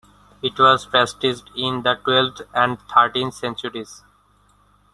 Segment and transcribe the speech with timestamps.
[0.41, 4.01] It was practised in the twelfth and thirteenth centuries.